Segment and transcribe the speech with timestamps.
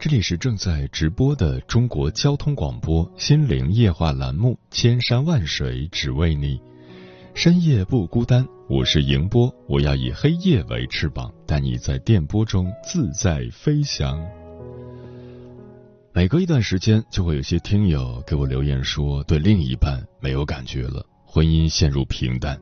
[0.00, 6.56] 这里是正在直播的中国交通广播心灵夜话栏目《千山万水只为你》，
[7.34, 8.42] 深夜不孤单。
[8.66, 14.18] 我是迎波，我要以黑夜为翅膀，带你在电波中自在飞翔。
[16.14, 22.56] 每隔一段时间，就会有些听友给我留言说，对另一半没有感觉了，婚姻陷入平淡；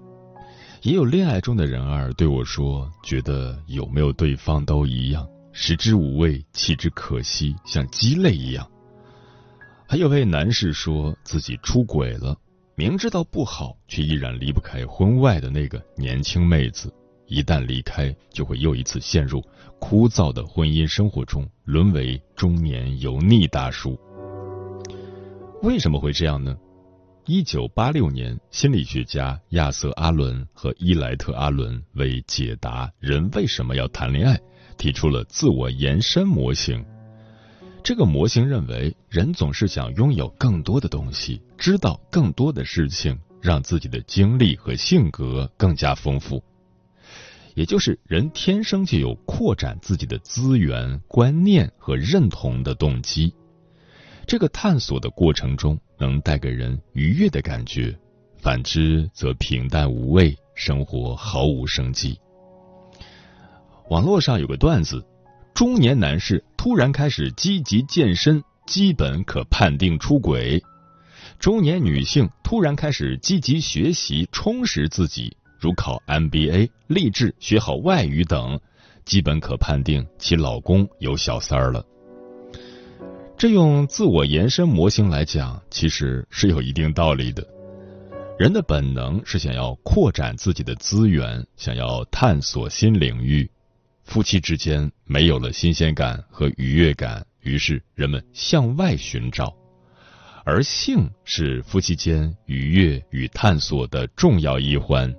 [0.82, 5.24] 也有恋爱中的人儿对我说，觉得有没有对方都一样。
[5.60, 8.64] 食之无味，弃之可惜，像鸡肋一样。
[9.88, 12.38] 还有位男士说自己出轨了，
[12.76, 16.94] 明知道不好，却依然离不开婚外的那个年轻妹子。
[17.26, 19.44] 一旦离开，就会又一次陷入
[19.80, 23.98] 枯燥的婚姻生活中，沦为中年油腻大叔。
[25.64, 26.56] 为什么会这样呢？
[27.26, 34.40] 一九八六年，心理学家亚瑟·阿伦和伊莱特·阿伦为解答人为什么要谈恋爱。
[34.78, 36.82] 提出了自我延伸模型。
[37.82, 46.42] 这个模型认为，人总是想拥有更多的东西，知道更多的事情，让自己的经历和性格更加丰富。
[47.54, 53.34] 也就是人天生就有扩展自己的资源、观念和认同的动机。
[54.26, 57.96] 这个探索的过程中，能带给人愉悦的感觉；
[58.40, 62.20] 反之，则平淡无味，生活毫无生机。
[63.90, 65.02] 网络上有个段子：
[65.54, 70.60] 中年男士突然开始积极健身，基本可判定出轨；
[71.38, 78.60] 中年女性突然开始积极学习，充实自己，如考 MBA、励志学好外语等，
[79.06, 81.82] 基本可判定其老公有小三儿了。
[83.38, 87.42] 这用自我延伸模型来讲，其实是有一定道理的。
[88.38, 93.50] 人的本能是想要扩展自己的资源，想要探索新领域。
[94.08, 99.54] 夫妻之间没有了新鲜感和愉悦感，于是人们向外寻找，
[100.46, 105.14] 而性是夫妻间愉悦与探索的重要一环。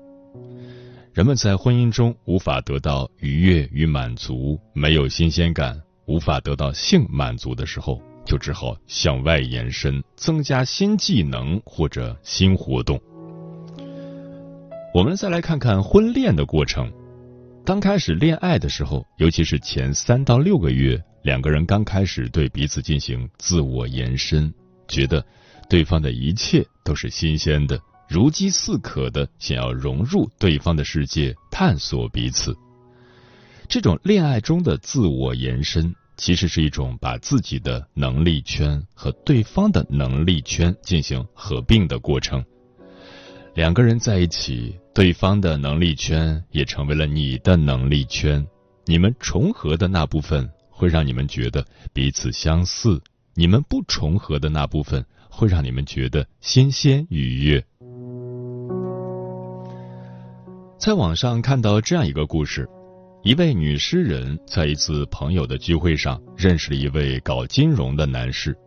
[1.14, 13.00] 人们在婚姻中无法得到愉悦与满足，没有新鲜感，无法得到性满足的时候，就只好向外延伸，增加新技能或者新活动。
[14.96, 16.92] 我们再来看看婚恋的过程。
[17.66, 24.52] 刚开始恋爱的时候，尤其是前三到六个月，两个人刚开始对彼此进行自我延伸，
[24.88, 25.24] 觉得
[25.70, 32.56] 对方的一切都是新鲜的，如饥似渴的想要融入对方的世界，探索彼此。
[33.68, 42.44] 这种恋爱中的自我延伸，其实是一种把自己的能力圈和对方的能力圈进行合并的过程。
[43.60, 48.48] 两个人在一起，对方的能力圈也成为了你的能力圈。
[48.86, 53.02] 你们重合的那部分会让你们觉得彼此相似，
[53.34, 57.62] 你们不重合的那部分会让你们觉得新鲜愉悦。
[60.78, 62.66] 在网上看到这样一个故事：
[63.24, 68.58] 一位女诗人在一次朋友的聚会上认识了一位搞金融的男士，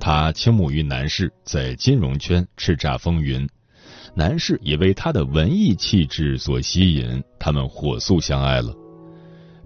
[0.00, 3.46] 她倾慕于男士在金融圈叱咤风云。
[4.18, 8.74] 男士也为她的文艺气质所吸引，他们火速相爱了。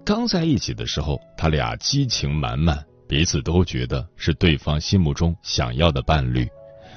[0.05, 6.47] 刚在一起的时候，他俩激情满满，彼此都觉得是对方心目中想要的伴侣，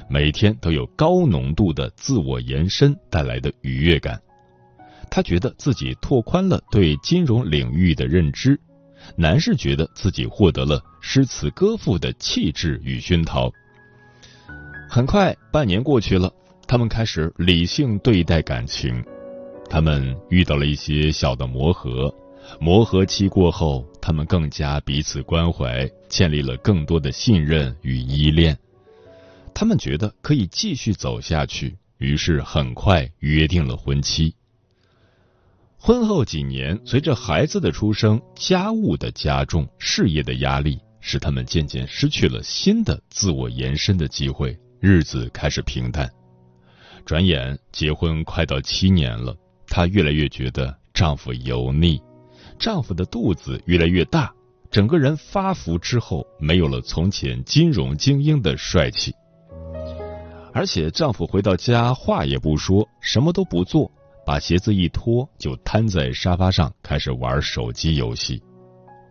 [0.07, 4.21] 每天都有高浓度的自我延伸带来的愉悦感。
[5.11, 8.61] 他觉得自己拓宽了对金融领域的认知，
[9.17, 13.51] 男士觉得自己获得了诗词歌赋的气质与熏陶。
[14.91, 16.31] 很快，半年过去了。
[16.69, 19.03] 他们开始理性对待感情，
[19.71, 22.13] 他们遇到了一些小的磨合，
[22.61, 28.59] 磨合期过后，他们更加彼此关怀，建立了更多的信任与依恋。
[29.55, 34.35] 他们觉得可以继续走下去，于是很快约定了婚期。
[35.79, 46.11] 婚后几年，随着孩子的出生，家务的加重，事业的压力，使他们渐渐失去了新的自我延伸的机会，日子开始平淡。
[47.07, 49.33] 转眼结婚快到七年了，
[49.69, 52.03] 她越来越觉得丈夫油腻，
[52.59, 54.35] 丈夫的肚子越来越大，
[54.73, 59.15] 整个人发福之后，没有了从前金融精英的帅气。
[60.53, 63.89] 而且丈夫回到家话也不说，什么都不做，
[64.27, 68.43] 把鞋子一脱就瘫在沙发上开始玩手机游戏。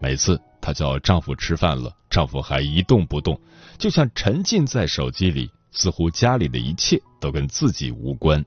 [0.02, 3.40] 每次她叫丈夫吃饭了，丈夫还一动不动，
[3.78, 8.44] 就像沉浸在手机里，似乎家里的一切都跟自己无关。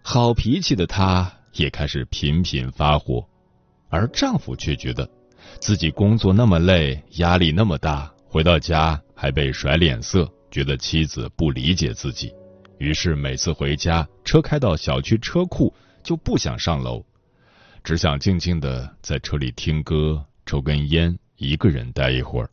[0.00, 3.22] 好脾气的她也开始频频发火，
[3.90, 5.06] 而丈夫却觉得
[5.60, 10.32] 自己工作那么累，压力那么大，回到家还被甩脸色。
[10.48, 12.32] 觉得妻子不理解自己，
[12.78, 17.04] 于是每次回家，车开到小区车库就不想上楼，
[17.84, 22.48] 只想静静的在车里听歌、抽根烟，一个人待一会儿。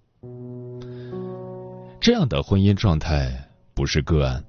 [2.03, 3.31] 这样的婚姻状态
[3.73, 4.43] 不是个案。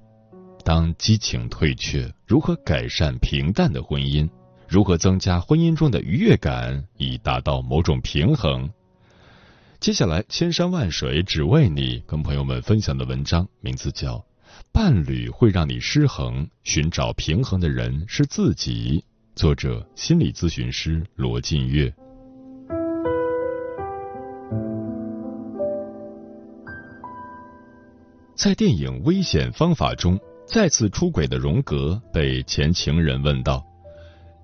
[0.65, 4.29] 当激情退却，如何改善平淡的婚姻？
[4.67, 8.69] 如何增加婚姻中的愉悦感，以达到某种平衡？
[9.79, 14.17] 接下来，千山万水只为你，跟朋友们分享的文章名字叫
[14.73, 18.99] 《伴侣会让你失衡，寻找平衡的人是自己》，
[19.39, 21.93] 作者心理咨询师罗晋月。
[28.35, 33.65] 在电影《危险方法》中，再次出轨的荣格被前情人问道：“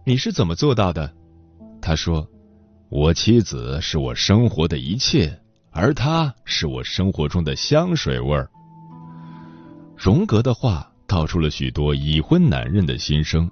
[0.05, 1.13] 你是怎么做到的？”
[1.81, 2.27] 他说。
[2.93, 5.39] 我妻子是我生活的一切，
[5.69, 8.49] 而她是我生活中的香水味儿。
[9.95, 13.49] 荣格的话道出了许多已婚男人的心声，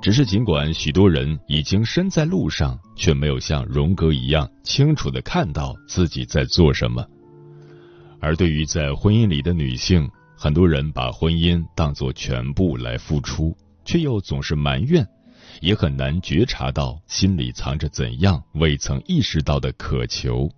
[0.00, 7.04] 只是尽管许多人已经身在路上，却没有像荣格一样清楚的看到自己在做什么。
[8.20, 15.06] 而对于在婚姻里的女性，很多人把婚姻当作全部来付出，却又总是埋怨。
[15.60, 20.48] 也很难觉察到心里藏着怎样未曾意识到的渴求。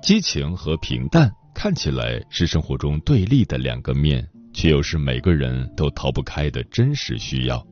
[0.00, 7.62] 激情和平淡看起来是生活中对立的两个面，却又是每个人都逃不开的真实需要。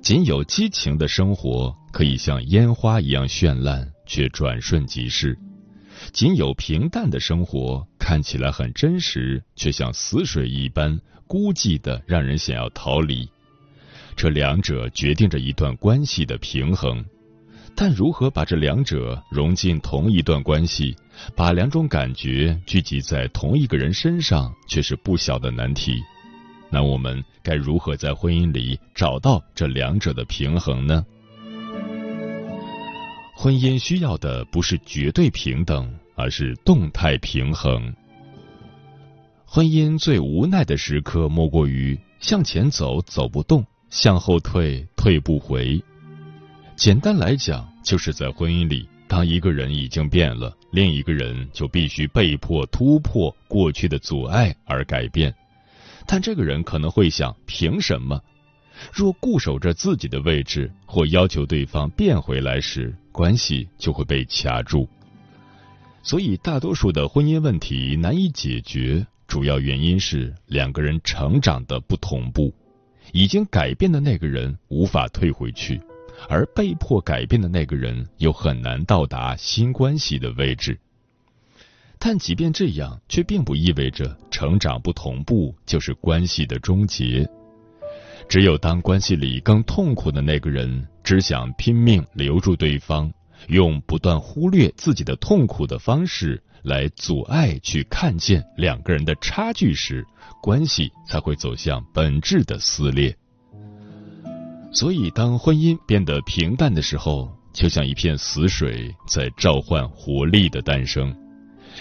[0.00, 5.36] 仅有激情的生活可以像烟花一样绚烂，却转瞬即逝；
[6.10, 13.28] 仅有平淡的生活看起来很真实，却像死水一般孤寂的，让人想要逃离。
[14.14, 17.02] 这两者决定着一段关系的平衡，
[17.74, 20.94] 但如何把这两者融进同一段关系，
[21.34, 26.02] 把两种感觉聚集在同一个人身上，却是不小的难题。
[26.70, 31.04] 那我们该如何在婚姻里找到这两者的平衡呢？
[33.34, 37.92] 婚姻需要的不是绝对平等，而是动态平衡。
[39.44, 43.64] 婚姻最无奈的时刻，莫过于向前走走不动。
[43.90, 45.78] 向后退，退不回。
[46.76, 55.34] 简单来讲，就是在婚姻里，当一个人已经变了，另一个人就必须被迫突破过去的阻碍而改变。
[56.06, 58.18] 但这个人可能会想：凭什么？
[58.90, 64.88] 若固守着自己的位置，或要求对方变回来时，关系就会被卡住。
[66.02, 72.52] 所以，大多数的婚姻问题难以解决，主要原因是两个人成长的不同步。
[73.12, 75.78] 已经改变的那个人无法退回去，
[76.28, 80.78] 而被迫改变的那个人又很难到达新关系的位置。
[81.98, 87.28] 但即便这样，却并不意味着成长不同步就是关系的终结。
[88.32, 93.12] 只有当关系里更痛苦的那个人只想拼命留住对方，
[93.48, 100.02] 用不断忽略自己的痛苦的方式来阻碍去看见两个人的差距时，
[100.40, 103.14] 关系才会走向本质的撕裂。
[104.72, 111.14] 所以，当婚姻变得平淡的时候，就像一片死水在召唤活力的诞生。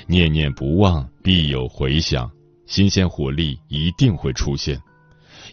[0.05, 2.29] 念念不忘，必有回响，
[2.65, 4.77] 新鲜活力一定会出现。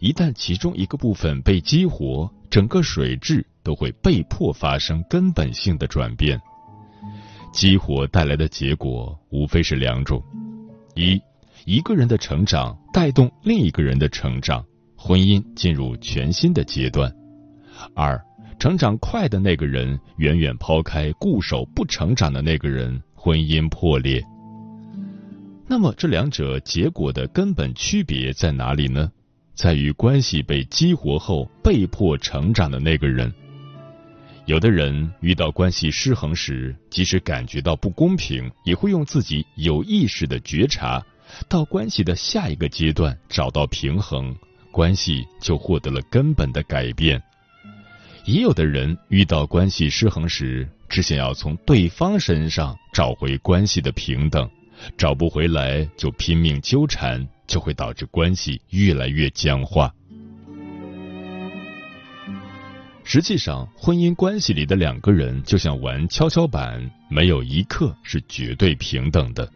[0.01, 6.41] 一旦其中一个部分被激活，整个水质都会被迫发生根本性的转变。
[7.53, 10.23] 激活带来的结果无非是两种：
[10.95, 11.21] 一。
[11.65, 14.65] 一个人的成长带动另一个人的成长，
[14.97, 17.13] 婚姻进入全新的阶段。
[17.95, 18.19] 二，
[18.59, 24.25] 成长快的那个人远远抛开固守不成长的那个人，婚姻破裂。
[25.67, 29.11] 那么这两者结果的根本区别在哪里呢？
[29.59, 33.35] 在于关系被激活后被迫成长的那个人。
[34.47, 41.05] 有的人遇到关系失衡时，即使感觉到不公平，也会用自己有意识的觉察，
[41.49, 44.33] 到关系的下一个阶段找到平衡，
[44.71, 47.21] 关系就获得了根本的改变。
[48.27, 54.49] 也有的人遇到关系失衡时，只想要从对方身上找回关系的平等，
[54.97, 59.93] 找不回来就拼命纠缠，就会导致关系越来越僵化。
[63.03, 69.51] 实际上，婚姻关系里的两个人就像玩跷跷板，没有一刻是绝对平等的。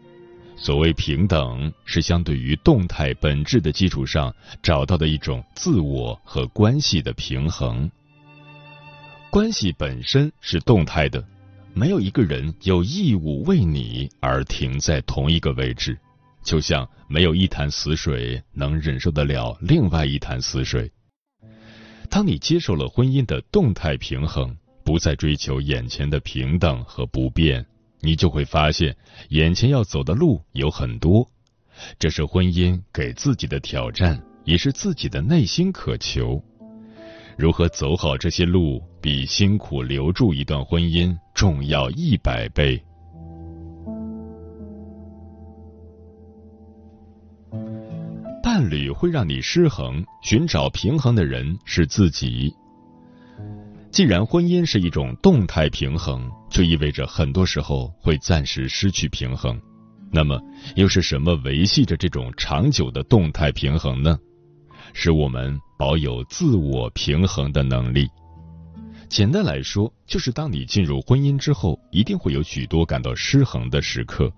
[0.55, 7.89] 所谓平等，是相对于动态本质的基础上找到的一种自我和关系的平衡。
[9.29, 11.23] 关系本身是动态的，
[11.73, 15.97] 没有一个人有义务为你而停在同一个位置，
[16.43, 20.91] 就像没有一潭死水能忍受得了另外一潭死水。
[22.09, 27.65] 当你接受了婚姻的动态平衡，不再追求眼前的平等和不变，
[28.01, 28.95] 你就会发现
[29.29, 31.27] 眼前要走的路有很多。
[31.97, 36.43] 这是婚姻给自己的挑战，也是自己的内心渴求。
[37.35, 42.79] 如何走好这些路，比辛苦留住一段婚姻重要一百倍。
[48.73, 52.51] 伴侣会让你失衡，寻找平衡的人是自己。
[53.91, 59.61] 既然婚姻是一种动态平衡，就意味着很多时候会暂时失去平衡。
[60.11, 60.41] 那么，
[60.75, 64.17] 又是什么维系着这种长久的动态平衡呢？
[64.91, 68.09] 是我们保有自我平衡的能力。
[69.07, 74.33] 简单来说，就是当你进入婚姻之后，一定会有许多感到失衡的时刻。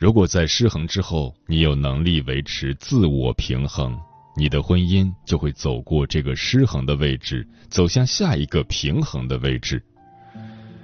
[0.00, 4.00] 如果在失衡之后，你有能力维持自我平衡，
[4.34, 9.84] 你的婚姻就会走过这个失衡的位置，走向下一个平衡的位置。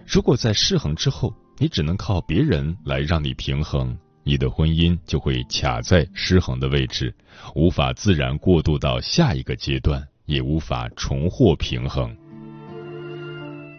[0.06, 7.14] 如果在失衡之后，你只能靠别人来让你平衡，你的婚姻就会卡在失衡的位置，
[7.54, 12.14] 无法自然过渡到下一个阶段，也无法重获平衡。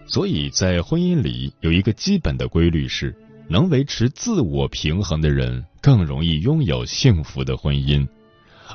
[0.08, 3.16] 所以在婚姻里有一个基本的规律是。
[3.50, 8.06] 能维持自我平衡的人更容易拥有幸福的婚姻，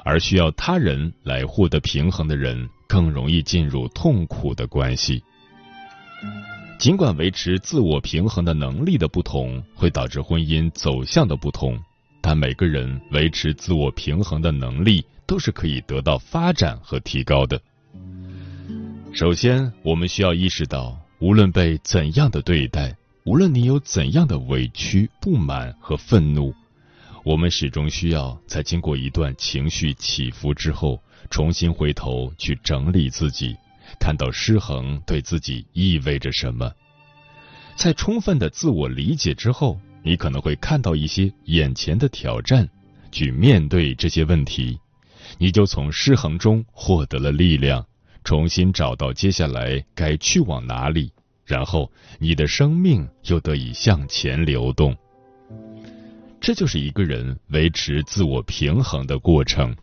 [0.03, 5.23] 而需要他人来获得平衡的人更容易进入痛苦的关系。
[6.79, 11.79] 尽管维持自我平衡的能力的不同会导致婚姻走向的不同，
[12.21, 17.61] 但每个人维持自我平衡的能力都是可以得到发展和提高的。
[19.13, 22.97] 首先，我们需要意识到，无论被怎样的对待。
[23.25, 26.53] 无论你有怎样的委屈、不满和愤怒，
[27.23, 31.01] 我们始终需要在经过一段情绪起伏之后，
[31.31, 33.57] 重新回头去整理自己，
[34.01, 36.73] 看到失衡对自己意味着什么。
[37.77, 42.69] 在充分的自我理解之后，你可能会看到一些眼前的挑战，
[43.13, 44.77] 去面对这些问题，
[45.39, 47.87] 你就从失衡中获得了力量，
[48.25, 51.13] 重新找到接下来该去往哪里。
[51.45, 54.97] 然后，你的生命又得以向前流动。
[56.41, 59.75] 这就是一个人维持自我平衡的过程。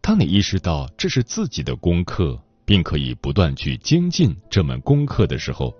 [0.00, 5.74] 当你意识到这是自己的功课，并可以不断去精进这门功课的时候，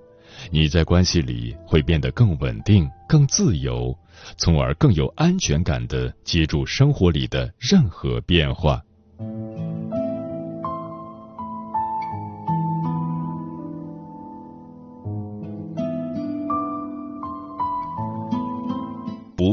[0.51, 3.97] 你在关系里会变得更稳定、更自由，
[4.37, 8.83] 从而更有安全感的接住生活里的任何变化。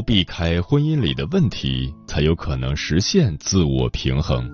[0.08, 4.50] 避开婚姻里的问题，才有可能实现自我平衡。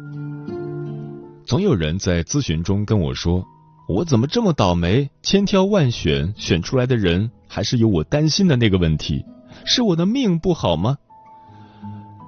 [1.46, 3.46] 总有人在咨询中跟我说
[3.86, 5.08] ：“我怎么这么倒霉？
[5.22, 9.24] 千挑万选选出来的人，还是有我担心的那个问题，
[9.64, 10.98] 是我的命不好吗？”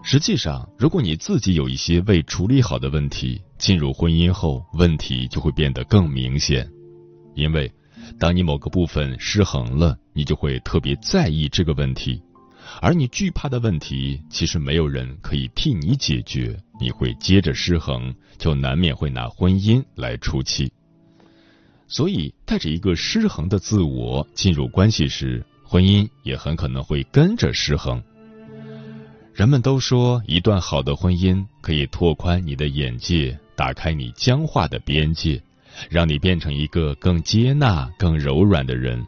[0.07, 6.65] 实际上，如果你自己有一些未处理好的问题，进入婚姻后，问题就会变得更明显。
[7.35, 7.73] 因为，
[8.21, 12.23] 当你某个部分失衡了，你就会特别在意这个问题。
[12.81, 16.59] 而你惧怕的问题，其实没有人可以替你解决。
[16.81, 20.73] 你会接着失衡，就难免会拿婚姻来出气。
[21.89, 28.03] 所以，带着一个失衡的自我进入关系时，婚姻也很可能会跟着失衡。
[29.33, 35.41] 人们都说，一段好的婚姻可以拓宽你的眼界，打开你僵化的边界，
[35.89, 39.07] 让你变成一个更接纳、更柔软的人。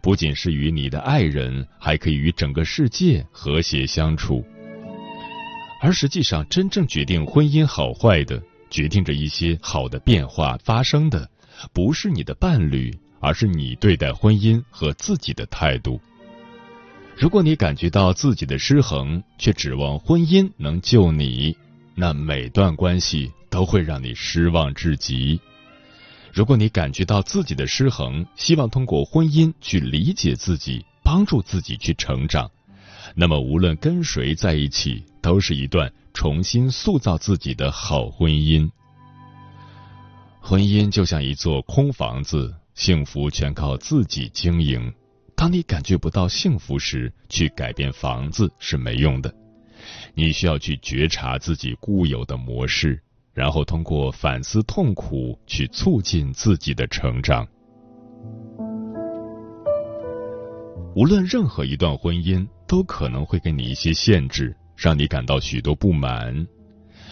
[0.00, 4.44] 不仅是与你的爱人，还可以与整个世界和谐相处。
[5.80, 11.28] 而实际上，真正决定婚姻好坏的，决定着一些好的变化发生的，
[11.72, 16.00] 不是你的伴侣，而是你对待婚姻和自己的态度。
[17.16, 21.56] 如果你感觉到自己的失衡，却指望婚姻能救你，
[21.94, 25.38] 那每段关系都会让你失望至极。
[26.32, 32.50] 如果你感觉到自己的失衡，希望通过婚姻去理解自己，帮助自己去成长，
[33.14, 38.70] 那么无论跟谁在一起，都是一段重新塑造自己的好婚姻。
[40.40, 44.90] 婚姻就像一座空房子，幸福全靠自己经营。
[45.36, 49.32] 当你感觉不到幸福时，去改变房子是没用的。
[50.14, 53.02] 你需要去觉察自己固有的模式。
[53.34, 57.46] 然后通过反思痛苦去促进自己的成长。
[60.94, 66.46] 无论任何一段婚姻，都可能会给你一些限制，让你感到许多不满。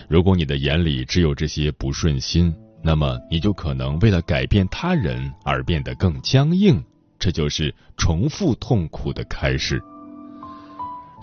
[0.09, 6.83] 如果你的眼里只有这些不顺心，那么你就可能为了改变他人而变得更僵硬，
[7.19, 9.83] 这就是重复痛苦的开始。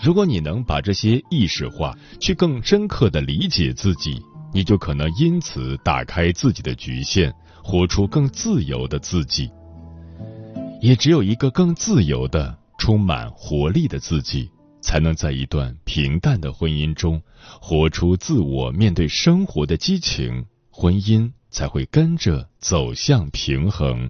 [0.03, 4.19] 如果你能把这些意识化，去更深刻的理解自己。
[4.53, 9.51] 你就可能因此打开自己的局限，活出更自由的自己。
[10.81, 14.49] 也只有一个更自由的、充满活力的自己，
[14.81, 17.21] 才能在一段平淡的婚姻中
[17.59, 24.09] 活出自我，面对生活的激情，婚姻才会跟着走向平衡。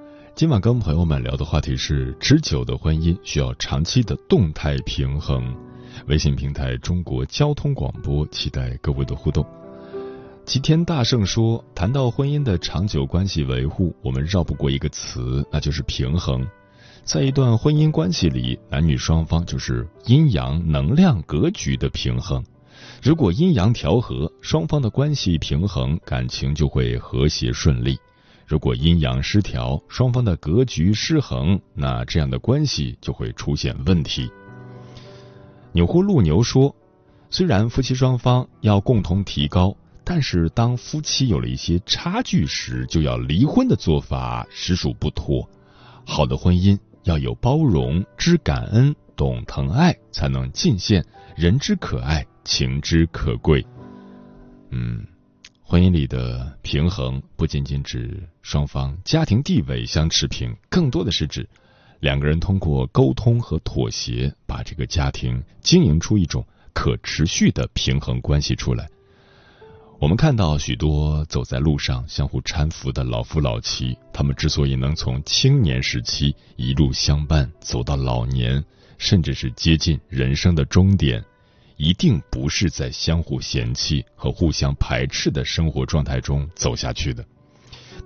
[0.33, 5.53] 今晚跟朋友们聊的话题是：持久的婚姻需要长期的动态平衡。
[6.07, 9.45] 微信平台中国交通广播，期待各位的互动。
[10.45, 16.47] 齐天大圣说，谈到婚姻的长久关系维护，我们绕不过一个词，那就是平衡。
[17.03, 22.43] 在一段婚姻关系里，男女双方就是阴阳能量格局的平衡。
[23.03, 27.95] 如果阴阳调和，双方的关系平衡，感情就会和谐顺利；
[28.51, 34.29] 如果阴阳失调，双方的格局失衡，那这样的关系就会出现问题。
[35.71, 36.75] 钮祜禄牛说
[37.31, 45.49] ：“虽然夫妻双方要共同提高，但是当夫妻有了一些差距时，就要离婚的做法实属不妥。
[46.05, 51.05] 好的婚姻要有包容、知感恩、懂疼爱，才能尽现
[51.37, 53.63] 人之可爱。”情之可贵，
[54.71, 55.05] 嗯，
[55.71, 61.47] 婚姻里的平衡不仅仅指双方家庭地位相持平，更多的是指
[62.01, 68.89] 两个人通过沟通和妥协，把这个家庭经营出一种可持续的平衡关系出来。
[69.97, 78.61] 我们看到许多走在路上相互搀扶的老夫老妻，他们之所以能从青年时期一路相伴走到老年，
[78.97, 81.23] 甚至是接近人生的终点。
[81.83, 87.25] 一定不是在相互嫌弃和互相排斥的生活状态中走下去的，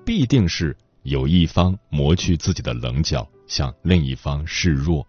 [0.05, 5.05] 必定是有一方磨去自己的棱角，向另一方示弱，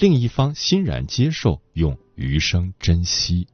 [0.00, 3.46] 另一方欣然接受，用余生珍惜；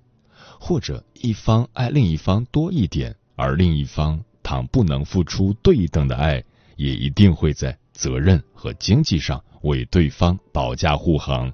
[0.59, 6.43] 或者一方爱另一方多一点，而另一方倘不能付出对等的爱，
[6.77, 11.53] 也一定会在责任和经济上为对方保驾护航。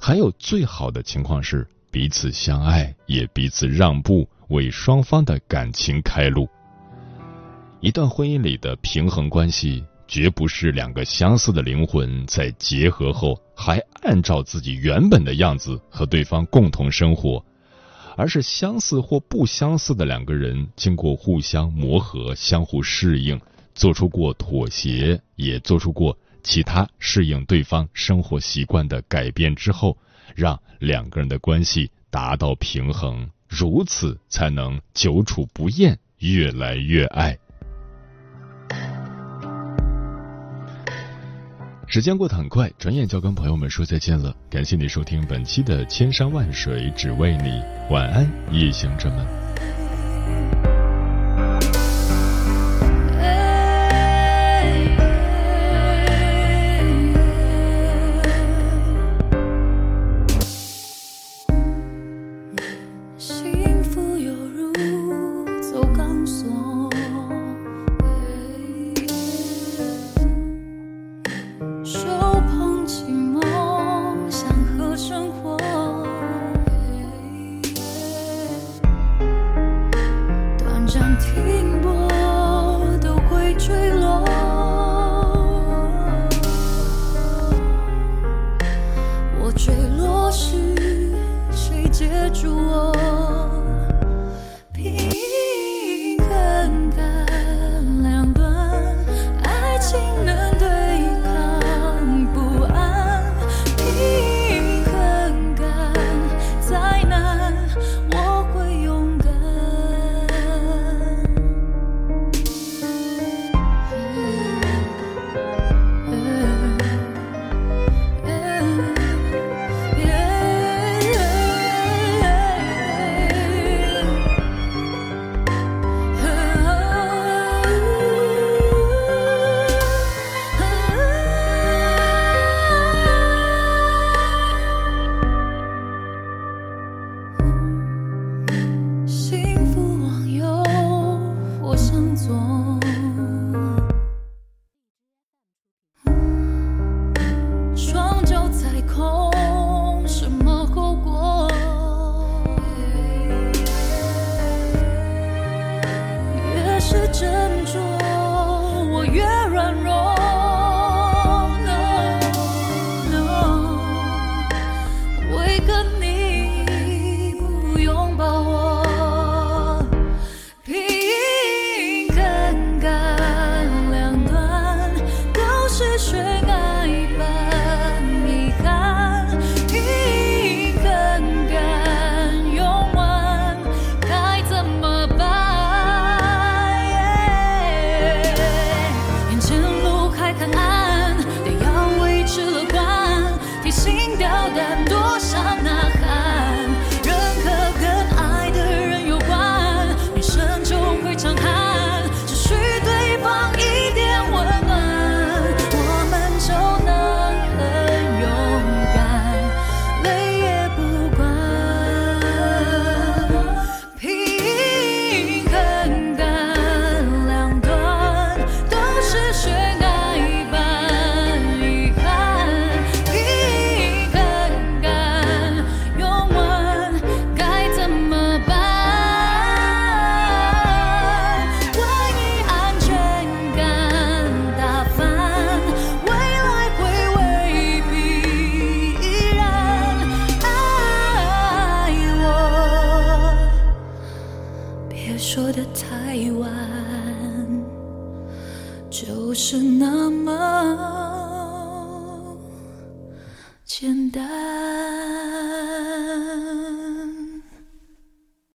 [0.00, 1.64] 还有最好的情况是。
[1.98, 6.48] 彼此相爱，也彼此让步，为双方的感情开路。
[7.80, 17.44] 一段婚姻里的平衡关系，绝不是两个相似的灵魂在结合后还按照自己原本的样子和对方共同生活，
[18.16, 23.40] 而是相似或不相似的两个人，经过互相磨合、相互适应，
[23.74, 29.98] 做出过妥协，也做出过其他适应对方生活习惯的改变之后。
[30.38, 37.36] 让两个人的关系达到平衡，如此才能久处不厌，越来越爱。
[41.88, 44.32] 时间过得很快，转眼就要跟朋友们说再见了。
[44.48, 47.48] 感谢你收听本期的《千山万水只为你》，
[47.90, 49.47] 晚安，夜行者们。